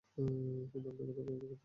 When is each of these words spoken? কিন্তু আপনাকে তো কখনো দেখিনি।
কিন্তু 0.71 0.87
আপনাকে 0.89 1.13
তো 1.13 1.19
কখনো 1.19 1.37
দেখিনি। 1.41 1.57